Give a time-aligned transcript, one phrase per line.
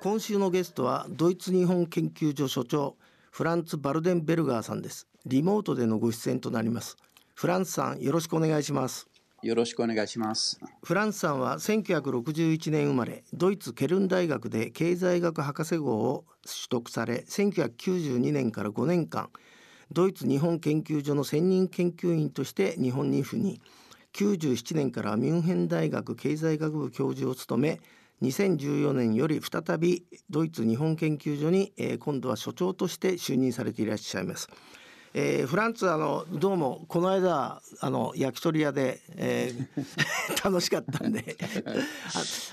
[0.00, 2.96] 今週のゲストはドイツ日本研究所所長
[3.30, 5.06] フランツ・バルデンベルガーさんです。
[5.26, 6.96] リモートでのご出演となります。
[7.34, 9.08] フランツさんよろしくお願いします。
[9.42, 10.58] よろしくお願いします。
[10.82, 19.30] フランツさんは1961年生まれドイツケルン大学で経済学博士号を取得され1992年から5年間
[19.92, 23.60] ドイツ日本研究所の専任研究員として日本に赴任
[24.14, 27.80] 97年からミュンヘン大学経済学部教授を務め
[28.22, 34.48] 2014年より再びドイツ日本研究所に、えー今度は所長として就任されていらっしゃいます。
[35.14, 39.88] えーフランツあのどうもこの間あの焼き鳥屋で、えー
[40.44, 41.36] 楽しかったんで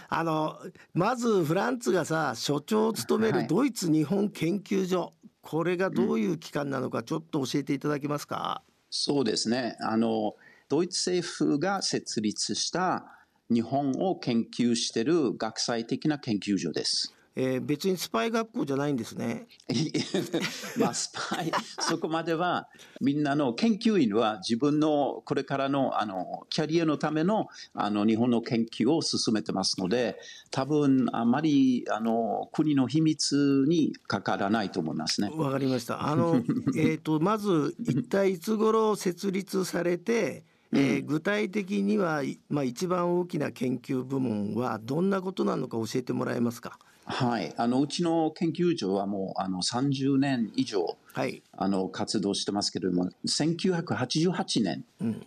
[0.10, 0.58] ああの
[0.94, 9.78] まずフランツがさ所長を務めはいるドイツ日本研究所、これがどういう機関なのかちょっと教えていただけますか、そうですね。
[9.82, 10.36] あの、
[10.68, 13.06] ドイツ政府が設立した
[13.52, 17.16] 日本を研究している学際的な研究所です。
[17.36, 19.48] えー別にスパイ学校じゃないんですね
[20.80, 22.70] まあ、スパイ、 そこまでは、
[23.02, 30.18] みんなの研究員は自分のこれからの、あの、キャリアのための、あの、日本の研究を進めてますので、
[30.50, 35.30] 多分、あまり、あの、国の秘密にかからないと思いますね。
[35.36, 36.08] わかりました。
[36.08, 36.42] あの、
[36.78, 40.55] えっと、まず、一体いつ頃設立されて。
[40.74, 46.80] えー具体的には、いまあ、一番大きな研究部門はどんなことなのか教えてもらえますか？
[47.08, 47.54] はい。
[47.56, 51.44] あの、うちの研究所はもう、あの、30年以上、はい。
[51.56, 54.84] あの、活動してますけれども、1988年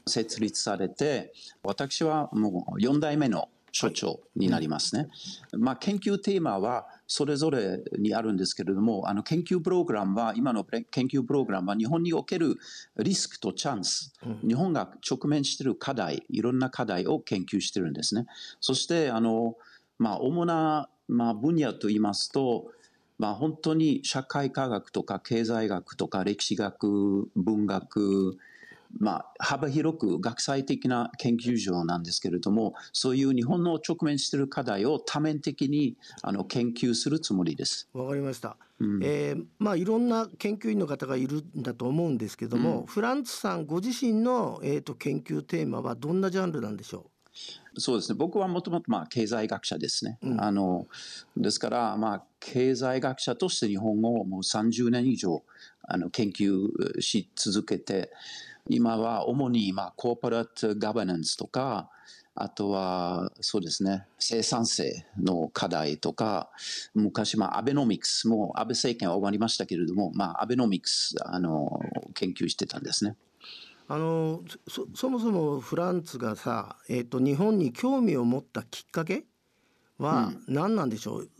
[0.06, 5.08] 設立されて、私はもう4代目の所長になりますね。
[5.52, 12.56] まあ、研究テーマはそれぞれにあるんですけれども、あの、研究プログラムは、今の研究プログラムは日本における
[12.98, 14.12] リスクとチャンス、
[14.46, 18.26] 日本が直面している課題、いろんな課題を研究してるんですね。
[18.60, 19.56] そして、あの、
[19.98, 22.70] まあ、主な、まあ、分野といいますと、
[23.18, 28.38] まあ、本当に社会科学とか経済学とか歴史学、文学、
[28.98, 37.88] まあ、幅広く学際的な研究所なんですけれども、そういう日本の直面している課題を多面的にあの研究するつもりです。
[37.92, 38.56] わかりました。
[39.02, 47.10] えーまあ、いろんな研究員の方がいるんだと思うんですけども、フランツさんご自身の、えー、と研究テーマはどんなジャンルなんでしょ
[47.76, 48.16] そうですね。
[48.18, 50.18] 僕はもともとまあ経済学者ですね。
[50.38, 50.86] あの、
[51.36, 55.42] ですから、まあ、経済学者として日本語をもう30年以上、
[55.82, 58.10] あの、研究し続けて、
[58.68, 61.90] 今は主にまあ、コーポレートガバナンスとか、
[62.34, 66.50] あとは、そうですね、生産性の課題とか、
[66.94, 71.80] 昔、まあ、アベノミクスも、安倍政権は終わりましたけれども、まあ、アベノミクス、あの、
[72.14, 73.16] 研究してたんですね。
[73.88, 79.24] うあのそそもそもフランツがさ、えー、と日本に興味を持ったきっかけ
[79.96, 81.30] は何なんでしょう、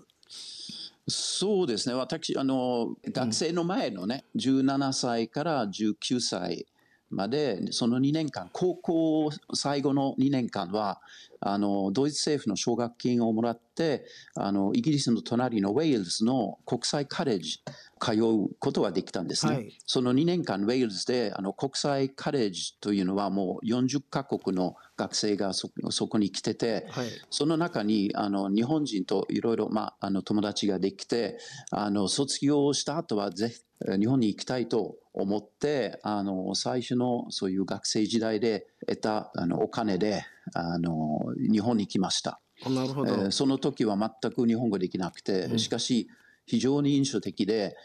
[1.06, 1.94] そうですね。
[1.94, 6.66] 私、あの、学生の前のね、17歳から19歳
[7.10, 11.00] まで、その2年間、高校最後の2年間は、
[11.40, 14.04] あの、ドイツ政府の奨学金をもらって、
[14.34, 17.60] あの、イギリスの隣のウェールズの国際カレッジ
[18.00, 19.54] 通うことができたんですね。
[19.54, 31.38] はいその2年間、ウェールズで、あの、国際カレッジというのはもう40カ国の学生がそそこに来てて、はいその中にあの日本人といろいろまああの友達ができて
[31.70, 33.52] あの卒業した後はぜ
[33.98, 40.24] 日本に行きたいと思ってあの最初のそういう学生時代で得たあのお金で
[40.54, 42.40] あの日本に来ました。
[42.64, 46.08] あなるほど、えーその時は全く日本語できなくて、しかし
[46.46, 47.76] 非常に印象的で、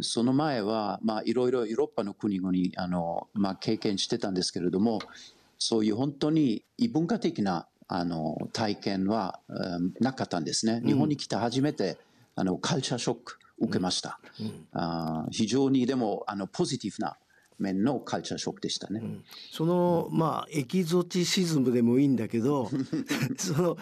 [0.00, 5.00] その前は、まあ、いろいろヨーロッパの国々あの、まあ、経験してたんですけれども、
[5.58, 10.80] そういう本当に異文化的なあの体験は、うんなかったんですね。
[10.84, 11.98] 日本に来て初めて、
[12.34, 14.18] あのカルチャーショック受けました。
[14.72, 17.16] あー非常にでもあのポジティブな
[17.62, 19.02] 面のカルチャーショックでしたね。
[19.50, 22.68] そのまあエキゾチシズムでもいいんだけど
[23.38, 23.76] その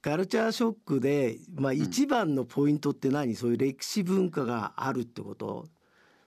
[0.00, 5.66] カカルチャーショックで、まあ、一番のポイントって何、そういう歴史文化があるってこと？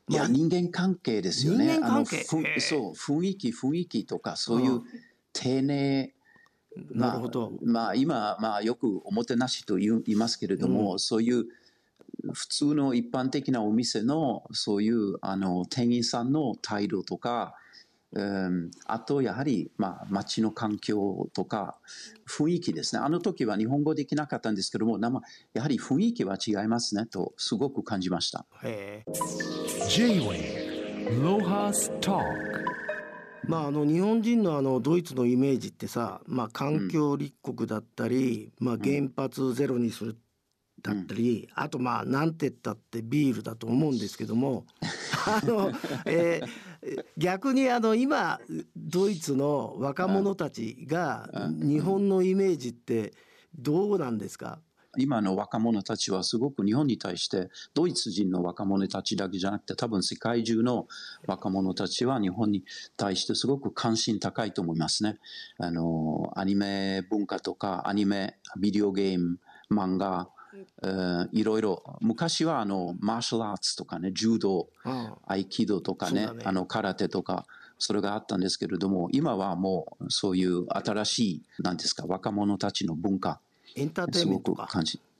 [0.09, 1.65] いや、人間関係ですよね。
[1.65, 2.23] 人間関係。
[2.23, 4.81] そう、雰囲気、雰囲気とか、そういう
[5.33, 6.13] 丁寧、
[6.91, 11.45] なるほど、まあ、今、まあ、よくおもてなしと言いますけれども、そういう
[12.33, 17.55] 普通の一般的なお店の、そういうあの店員さんの態度とか、
[18.13, 21.77] うん、あと、やはり、まあ、街の環境とか、
[22.27, 23.01] 雰囲気ですね。
[23.01, 25.21] あの時は日本語できなかったんですけども、なま
[25.53, 28.45] やはり雰囲気は違いますね、と、すごく感じました。
[33.47, 40.17] まあ、あの日本人のあのドイツのイメージってさ、まあ、環境立国だったり、まあ、原発ゼロにする
[40.81, 44.65] だったり、あとまあなんて言ったってビールだと思うんですけども
[45.25, 45.71] あの、
[46.05, 48.39] えー、逆にあの今
[48.75, 53.13] ドイツの若者たちが日本のイメージって
[53.57, 54.59] どうなんですか？
[54.99, 60.87] 今の若者たちはすごく日本に対してドイツ人の若者たちだけじゃなくて多分世界中の
[61.27, 62.63] 若者たちは日本に
[62.95, 65.17] 対してすごく関心高いと思いますね。
[65.59, 69.39] あのアニメ文化とかアニメビデオゲーム
[69.71, 70.29] 漫画
[71.31, 71.83] いろいろ。
[72.01, 74.67] 昔はあのマーシャルアーツとかね柔道
[75.25, 77.45] 合気道とかね、ね、あの空手とか
[77.79, 83.39] それがあったんですけれども今はもうそういう新しい何ですか若者たちの文化
[83.75, 84.67] エンターテインメントか。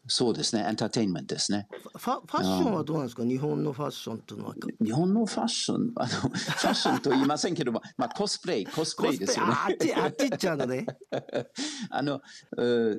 [0.07, 1.67] そうですね、エンターテインメントですね。
[1.97, 4.55] ファファッションはどうなんですか、日本のファッションというのは。
[4.81, 9.53] 日本のファッション、 あのファッションと言いませんけども、まあ、コスプレイ、コスプレイですよね。
[9.53, 10.85] あっち、あっち行っちゃうのね。
[11.89, 12.21] あの、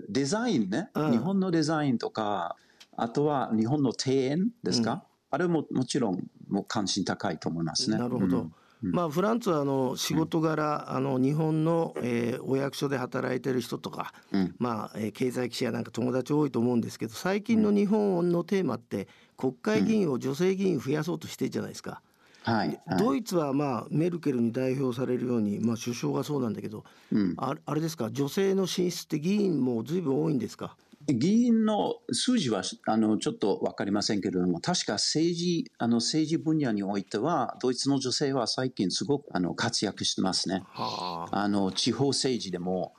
[0.08, 2.56] デザインね、うん、日本のデザインとか、
[2.96, 7.96] あとは日本の庭園ですか、うん、あれももちろんもう関心高いと思いますね。
[7.96, 8.38] なるほど。
[8.38, 14.12] うんまあ、フランツはあの仕事柄、あの日本の、えー、お役所で働いてる人とか、
[14.58, 22.02] まあえー、経済記者なんか友達多いと思うんですけど最近の日本のテーマって国会議員を女性議員増やそうとしてるじゃないですか。
[22.44, 28.10] はい、ドイツはまあメルケルに代表されるように、まあ、首相がそうなんだけど、うん、ああれですか？
[28.10, 30.76] 女性の進出って議員もずいぶん多いんですか？
[31.08, 40.64] 議員の数字はあのちょっと分かりませんけれども、確か政治あの政治分野においては、ドイツの女性は最近すごくあの活躍してますね。
[40.74, 42.92] はあ、あの地方政治でも、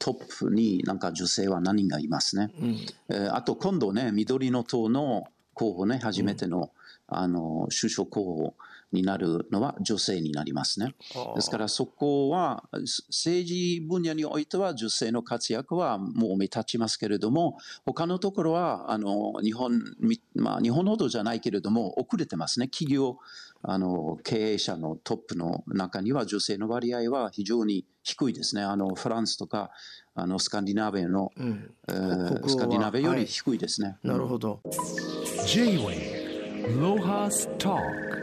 [0.00, 2.50] トップになんか女性は何人がいますね。
[2.60, 2.76] うん、
[3.10, 5.24] えー、あと今度ね、緑の党の
[5.54, 6.72] 候補ね、初めての、
[7.10, 8.54] うん、あの首相候補
[8.92, 10.94] になるのは女性になりますね。
[11.34, 12.64] ですからそこは
[13.08, 19.80] 政治分野においては女性の活躍はもう目立ちますけれども他のところはあの日本、
[20.34, 22.68] まあ、日本ほどじゃないけれども遅れてますね。
[22.68, 23.18] 企業
[23.64, 28.62] あの経営者のトップの中には女性の割合は非常に低いですね。
[28.62, 29.70] あのフランスとか
[30.14, 33.88] あのスカンディナビアの、うんえー、スカンディナビアより低いですね。
[33.88, 34.60] はい、なるほど。
[35.46, 38.21] J-Way ロハスター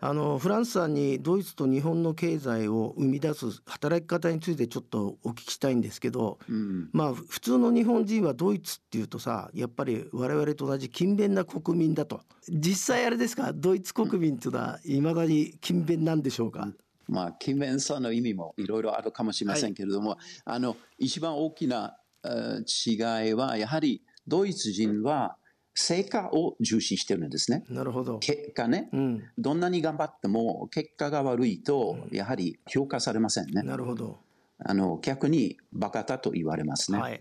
[0.00, 12.20] あのフランスさんにドイツと日本の経済を生み出す働き方についてちょっとお聞きしたいんですけど、うん、まあ普通の日本人はドイツっていうとさやっぱり我々と同じ勤勉な国民だと。
[12.48, 13.52] 実際あれですか？
[13.52, 16.76] ドイツ国民っていうのはいまだに勤勉なんでしょうか、うん
[17.08, 25.36] まあ、勤勉さの意味もいろいろあるかもしれませんけれども、はい、あの一番大きな違いはやはりドイツ人は
[25.80, 27.62] 成果を重視してるんですね。
[27.70, 28.18] なるほど。
[28.18, 33.62] 結果ね、うん、どんなに頑張っても結果が悪いと、やはり評価されませんね。
[33.62, 34.18] なるほど。
[34.58, 36.98] あの、逆にバカだと言われますね。
[36.98, 37.20] はい、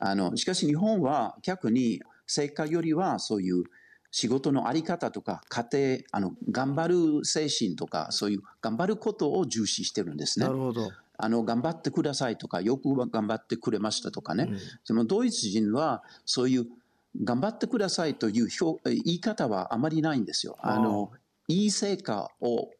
[0.00, 3.62] あの、しかし日本は逆に成果よりはそういう
[4.10, 10.46] 仕事のあり方とか家庭、あの、頑張る精神とか、そういう頑張ることを重視してるんですね。
[10.46, 10.90] なるほど。
[11.18, 14.48] あの、頑張ってくださいとか、よく頑張ってくれましたとかね。
[14.50, 14.58] うん、
[14.88, 16.66] でもドイツ人はそういう
[17.20, 18.48] 頑張ってくださいという
[18.84, 20.56] 言い方はあまりないんですよ。
[20.60, 21.10] あの、
[21.48, 22.70] いい成果を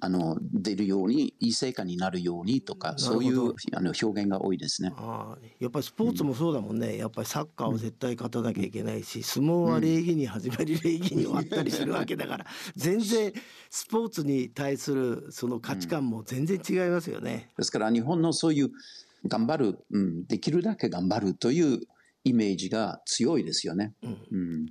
[0.00, 4.92] あの出るようにいい成果になるようにとかそういうあの表現が多いですね。
[4.96, 13.30] あやっぱりスポーツもそうだもんね、うん、やっぱりサッカーは絶対勝たなきゃいけないし、相撲は礼儀に始まり礼儀に終わったりするわけだから 全然
[13.68, 18.70] スポーツに対するその価値観も全然違いますよね、ですから日本のそういう
[19.26, 21.80] 頑張る、うん、できるだけ頑張るという
[22.28, 23.94] イメージが強いですよね。
[24.02, 24.66] うんうん、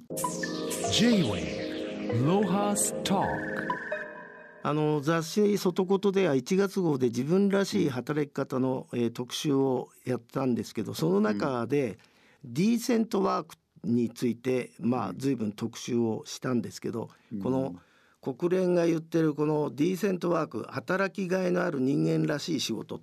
[4.64, 11.98] あの雑誌「外言」では1月号で自分らしい働き方の、えー、特集をやったんですけどその中で、
[12.44, 17.10] うん、ディーセントワークについてまあ随分特集をしたんですけど、
[17.42, 17.76] この
[18.22, 23.02] 国連が言ってるこのディーセントワーク働きがいのある人間らしい仕事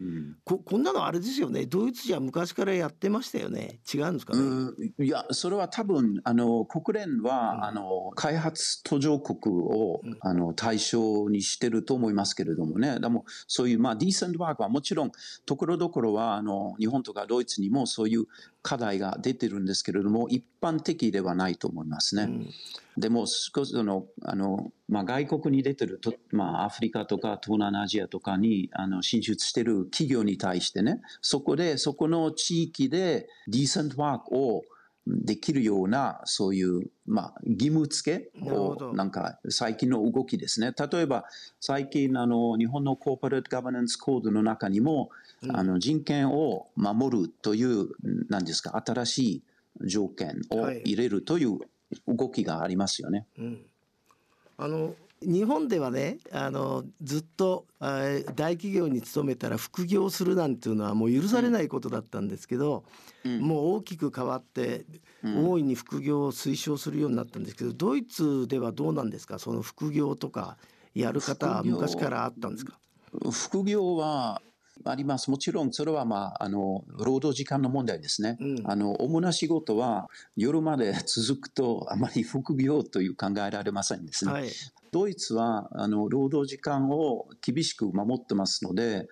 [0.00, 1.66] うん、ここんなのあれですよね。
[1.66, 3.80] ドイツじゃ昔からやってましたよね。
[3.92, 5.04] 違うんですかね？
[5.04, 12.98] いやそれは多分あの国連は、うん、あの開発途上国を、うん、あの対象にしてると思いますけれどもね。
[12.98, 15.12] でもそういう、まあ、ディーセントワークはもちろん
[15.44, 18.24] ところどころはあの日本とかドイツにもそういう
[18.62, 22.28] 課題が出てるんですけれども一般的ではないと思いますね。
[22.98, 34.62] でも少しそのあの、まあ、外国に出てると、まあ、アフリカとか東南アジアとかにあの進出してる企業に対してねそこでそこの地域でディーセントワークを
[35.24, 40.72] できるような、そういう、まあ、義務付けを、なんか、最近の動きですね。
[40.72, 41.24] 例えば、
[41.60, 45.10] 最近、あの、日本のコーポレートガバナンスコードの中にも、
[45.42, 47.88] うん、あの、人権を守るという、
[48.28, 49.42] 何ですか、新しい
[49.86, 51.58] 条件を入れるという
[52.06, 53.26] 動きがありますよね。
[53.36, 53.66] はいうん、
[54.58, 62.84] あの日本ではねあのずっと大企業に勤めたら副業するなんていうのはもう許されないことだったんですけど、
[63.24, 64.86] うん、もう大きく変わって、
[65.22, 69.38] うん、大いに副業を推奨するようになったんですけどドイツではどうなんですか？
[69.38, 70.56] その副業とか
[70.94, 72.78] やる方は昔からあったんですか？
[73.30, 74.40] 副業は
[74.84, 75.30] あります。
[75.30, 78.38] もちろん、それは、まあ、あの、労働時間の問題ですね。
[78.40, 84.32] うん、あの、主な仕事は夜まで続くと、あまり副業という考えられませんですね。
[84.32, 84.48] はい、
[84.92, 89.08] ドイツは、あの、労働時間を厳しく守ってますので、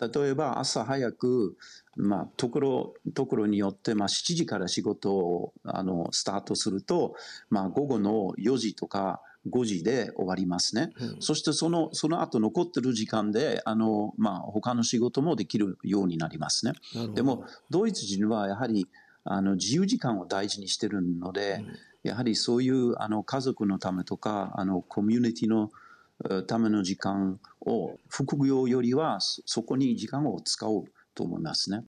[0.00, 1.56] 例えば朝早く、
[1.96, 7.14] まあ、ところ、ところによって、まあ、7時から仕事を、あの、スタートすると、
[7.50, 10.92] まあ、午後の4時とか、5時で終わりますね。
[11.00, 16.74] うん、そしてその、その後残ってる時間で、あの、まあ、他の仕事もできるようになりますね。
[17.14, 18.86] でも、ドイツ人はやはり、
[19.24, 25.70] あの、自由時間を大事にしてるので、うん、やはりそういう、あの、家族のためとか、あの、コミュニティの
[26.46, 31.84] ための時間を、副業よりは、そこに時間を使おうと思いますね。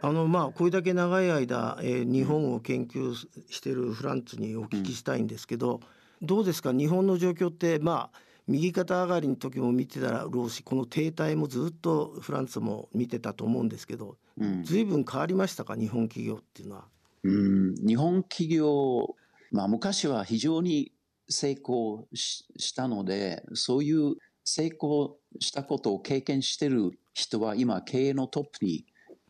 [0.00, 5.80] あのまあこれだけ長い間、えー、日本を研究しているフランツにお聞きしたいんですけど、
[6.20, 6.72] うん、どうですか？
[6.72, 15.76] 日本の状況ってまあ右肩上がりの時も見てたろうしこの停滞もずっとフランツも見てたと思うんですけど、うん、随分変わりましたか？
[15.76, 16.84] 日本企業っていうのは。
[17.24, 19.14] うん日本企業、
[19.50, 20.92] まあ、昔は非常に
[21.28, 24.14] 成功したのでそういう
[24.44, 28.86] 成功したことを経験してる人は今経営のトップに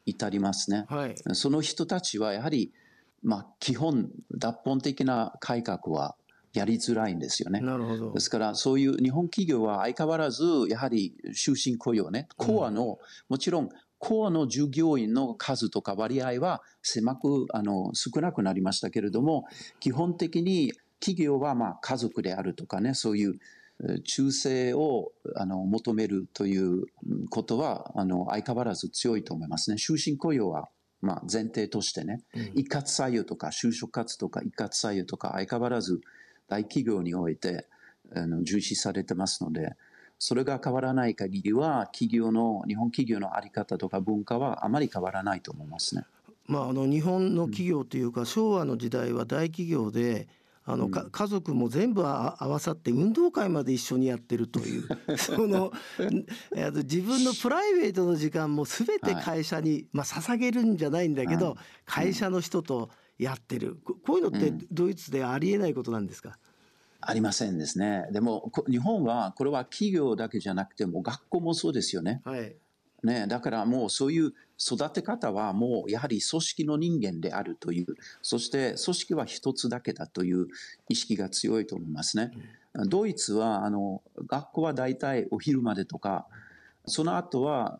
[0.06, 0.84] 至りますね。
[0.88, 2.72] はい、その人たちはやはり、
[3.22, 6.14] まあ、基本、脱本的な改革は
[6.58, 7.60] やりづらいんですよね。
[7.60, 8.12] なるほど。
[8.12, 12.96] ですから、そういう日本企業は相変わらず、やはり終身雇用ね、コアの、うん、
[13.28, 19.44] もちろん、コアの従業員の数とか割合は狭く、あの、少なくなりましたけれども、
[19.80, 23.38] 基本的に企業はまあ家族であるとかね、そういう
[24.04, 26.86] 忠誠をあの求めるという
[27.30, 29.76] ことはあの相変わらず強いと思いますね。
[29.76, 30.68] 終身雇用は
[31.00, 36.00] まあ前提としてね、うん、一括採用とか就職活とか一括採用とか相変わらず
[36.48, 37.66] 大企業において
[38.14, 39.76] あの重視されてますので、
[40.18, 46.04] それが変わらない限りは企業の日本企業の在り方とか文化はあまり変わらないと思いますね。
[46.46, 50.28] まあ、あの日本の企業というか、昭和の時代は大企業で
[50.64, 55.72] あの、うん、家族も全部合わさって運動会まで一緒にやってるという その
[56.84, 66.38] 自分のプライベートの時間も全て会社に、はい、まあ捧げるんじゃないんだけど、はい、会社の人とやってるこういうのってドイツでありえないことなんですか、
[67.00, 68.06] ありませんですね。
[68.12, 72.22] でも日本はこれは企業だけじゃなくても学校もそうですよね。
[72.24, 72.54] はい、
[73.02, 77.86] ねだからもうそういう育て方はもうやはり組織の人間であるという、
[78.22, 80.48] そして組織は一つだけだという
[80.88, 82.32] 意識が強いと思いますね。
[82.86, 86.26] ドイツは、あの、学校は大体お昼までとか、
[86.86, 87.78] その後は、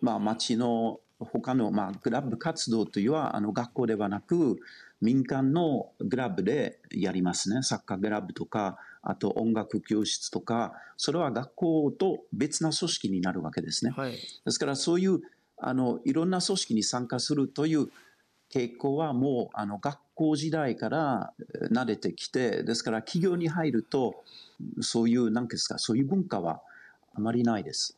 [0.00, 4.58] まあ町の他の、まあ、グラブ活動というのは、あの、学校ではなく、
[5.00, 7.62] 民間のグラブでやりますね。
[7.62, 13.92] サッカーグラブとか、あと音楽教室とか、それは学校と別な組織になるわけですね。
[13.96, 14.18] はい、で
[14.52, 15.20] すからそういう
[15.64, 17.86] あの、いろんな組織に参加するという
[18.52, 21.32] 傾向はもう、あの、学校時代から
[21.70, 24.24] 慣れてきて、ですから企業に入ると、
[24.80, 26.60] そういう、なんですか、そういう文化は
[27.14, 27.96] あまりないです。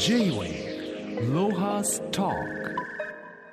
[0.00, 0.73] J-Way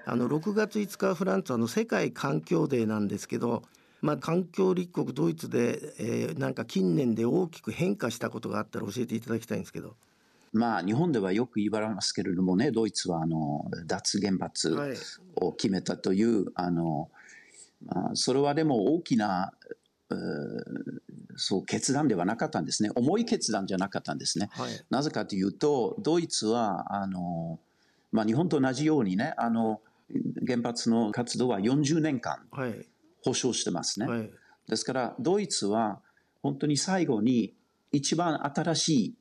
[0.06, 3.64] あの6月5日フランスはの世界環境デーなんですけど、
[4.02, 9.96] まあ、環境立国ドイツで、えー、なんか近年で大きく変化したことがあったら教えていただきたいんですけど。
[10.54, 14.76] まあ、日本ではよく言われますけれどもね、ドイツはあの脱原発
[15.36, 17.10] を決めたという、はい、あの
[17.86, 19.54] まあ、それはでも大きな、
[21.36, 22.90] そう決断ではなかったんですね。
[22.96, 24.50] 重い決断じゃなかったんですね。
[24.54, 27.60] はい、なぜかというと、ドイツはあの、
[28.12, 29.82] まあ、日本と同じようにね、あの
[30.46, 32.40] 原発の活動は40年間
[33.24, 34.08] 保証してますね。
[34.08, 34.32] はい、
[34.68, 36.02] ですから、ドイツは
[36.42, 37.54] 本当に最後に
[37.92, 39.16] 一番新しい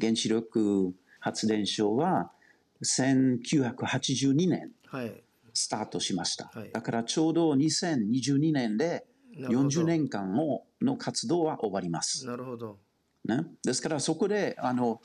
[0.00, 2.30] 原子力発電所は
[2.84, 4.72] 1982年
[5.52, 6.50] スタートしました。
[6.54, 9.04] はい、だからちょうど2022年で
[9.36, 10.34] 40年間
[10.80, 12.26] の活動は終わります。
[12.26, 12.78] なるほど。
[13.24, 15.00] ね、ですからそこであの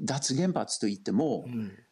[0.00, 1.46] 脱原発といっても、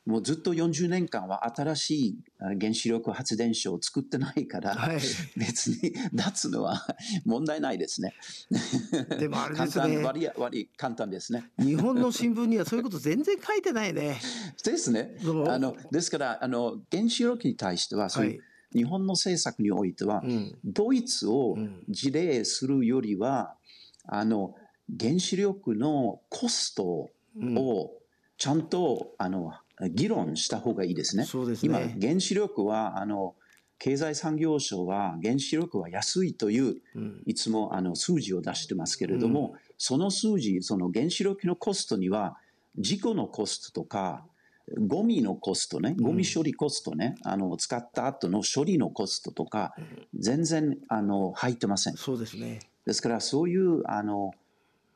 [0.06, 2.18] もうずっと40年間は新しい
[2.58, 4.98] 原子力発電所を作ってないから、はい
[5.36, 6.86] 別に脱のは
[7.26, 8.14] 問題ないですね。
[9.18, 11.44] でもあれです簡単ね割り割り簡単ですね。
[11.58, 14.20] 日本の新聞にはそういうこと全然書いてないね。
[14.64, 15.16] ですね。
[15.48, 18.40] あのですからあの原子力に対してはそういう、はい
[18.74, 20.56] 日本の政策においては、ん。
[20.64, 21.56] ドイツを
[21.88, 23.54] 事例するよりは、
[24.06, 24.54] あの
[24.98, 27.10] 原子力のコストを
[28.36, 29.52] ちゃんと、あの
[29.90, 31.24] 議論した方がいいですね。
[31.24, 31.94] そうですね。
[31.96, 33.34] 今原子力はあの
[33.78, 36.76] 経済産業省は原子力は安いという、
[37.26, 42.36] いつもあの数字を出してますけれども、その数字、その原子力のコストには、
[42.78, 44.24] 事故のコストとか、
[44.78, 49.74] ゴミのコストね、ゴミ処理コストね、あの使った後の処理のコストとか、
[50.18, 51.96] 全然あの入ってません。
[51.96, 52.60] そうですね。
[52.86, 54.32] ですから、そういうあの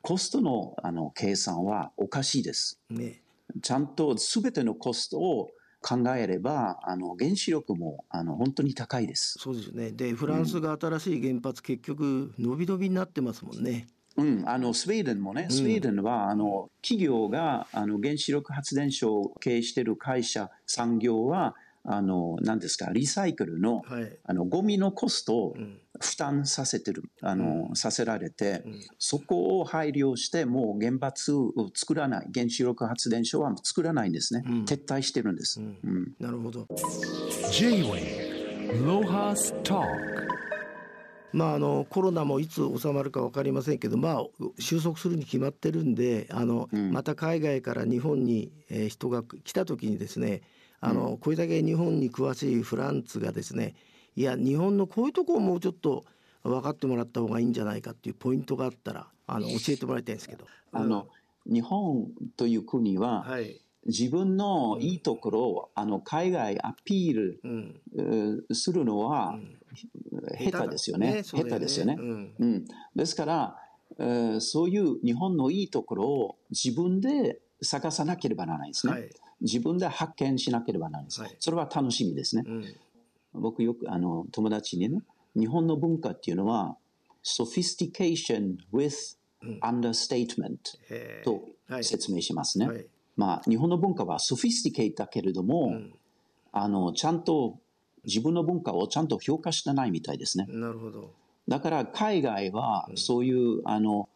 [0.01, 2.79] コストのあの計算はおかしいです。
[2.89, 3.21] ね。
[3.61, 9.37] ちゃんとすべてのコストを考えれば、あの原子力もあの本当に高いです。
[9.39, 9.91] そうですよね。
[9.91, 13.87] でフランスが新しい原発結局伸び伸びになってますもんね。
[14.17, 21.55] うん、あのスウェーデンもね、スウェーデンは、あの企業があの原子力発電所を経営している会社、産業は、
[21.89, 24.17] あの何ですか、リサイクルの,、はい。
[24.25, 25.55] あのゴミのコストを
[26.01, 28.63] 負担させてる、あのさせられて、
[28.99, 35.61] そこを配慮して、もう原発を作らない、原子力発電所は作らないんですね、撤退してるんです。
[35.61, 36.13] うん。
[36.19, 36.67] なるほど。
[37.51, 39.85] J-Wave Lohas Talk
[41.33, 44.25] まああのコロナもいつ収まるか分かりませんけど、まあ
[44.59, 50.41] 収束するに決まってるんで、あの、また海外から日本に、えー人が来た時にですね、
[50.79, 53.75] あの、これだけ日本に詳しいフランツがですね、
[54.15, 56.05] いや日本のこういうとこをもうちょっと
[56.43, 60.45] 分かってもらった方がいいんじゃないかっていうポイントがあったら、あの教えてもらいたいんですけど。
[60.71, 61.07] あの
[61.45, 63.61] 日本という国は、はい。
[63.85, 69.39] 自分のいいところをあの海外アピール、するのは、
[70.39, 71.23] 下手ですよね。
[71.23, 71.95] 下手ですよね。
[71.99, 72.33] うん。
[72.37, 72.65] うん、
[72.95, 73.57] ですから、
[73.99, 78.93] えーそういう日本のいいところを自分で探さなければならないですね。
[78.93, 81.21] はい自分で発見しなければならないです。
[81.21, 82.43] はいそれは楽しみですね。
[82.45, 82.65] うん。
[83.33, 85.01] 僕よくあの友達にね、
[85.35, 86.75] 日本の文化っていうのは、
[87.23, 89.17] sophistication with
[89.61, 90.57] understatement
[90.89, 92.67] へーとはい説明しますね。
[92.67, 95.75] はいまあ、日本の文化は sophisticate だけれども、
[96.51, 97.59] あのちゃんと
[98.07, 100.47] 自分の文化をちゃんと評価してないみたいですね。
[100.49, 101.11] なるほど。
[101.47, 104.09] だから海外はそういう、あの、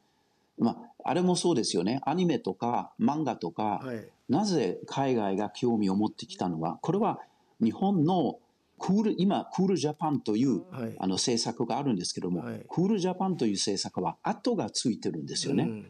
[0.58, 2.02] まあ、あれもそうですよね。
[2.06, 4.08] アニメとか漫画とか、はい。
[4.30, 7.20] なぜ海外が興味を持ってきたのは、これは
[7.62, 8.40] 日本の
[8.80, 15.64] クール、今、クールジャパンという、はいあの政策があるんですけども、はいクールジャパンという政策は後がついてるんですよね。
[15.64, 15.86] うん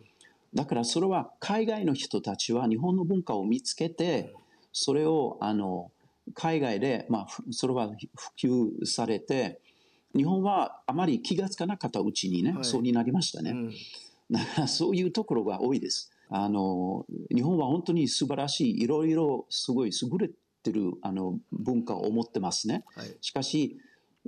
[0.54, 4.34] だからそれは海外の人たちは日本の文化を見つけて、
[4.74, 5.92] それをあの
[6.34, 9.60] 海外で、まあ、ふそれは普及されて、
[10.16, 13.52] 日本はあまり気がつかなかったうちにね、はいそうになりましたね。
[13.52, 13.74] うん
[14.32, 16.10] だからそういうところが多いです。
[16.30, 20.32] あの日本は本当に素晴らしい、いろいろすごい優れ
[20.64, 22.86] てるあの文化を持ってますね。
[22.96, 23.18] はい。
[23.20, 23.78] しかし、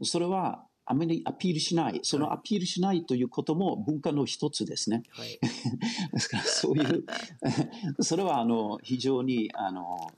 [0.02, 5.04] それはあまりアピールしない、そのアピールしないということも文化の一つですね。
[5.12, 5.40] はい。
[6.12, 7.06] ですからそういう、
[8.04, 10.12] それはあの非常にあの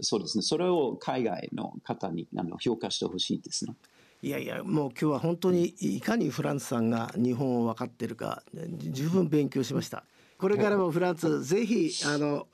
[0.00, 3.74] そうですね、それを海外の方にあの評価してほしいですね。
[4.20, 8.42] いやいやもう今日は本当にいかにフランスさんが日本を分かってるか
[8.76, 10.04] 十分勉強しました。
[10.38, 12.48] これからもフランスぜひあの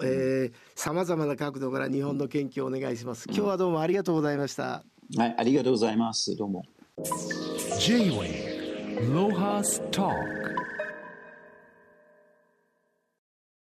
[0.74, 3.26] さまざまな角度から日本の研究をお願いします。
[3.28, 4.84] 今日はどうもありがとうございました。
[5.16, 6.36] はい、ありがとうございます。
[6.36, 6.64] どうも。
[7.80, 10.53] J-Wave, Loja's Talk.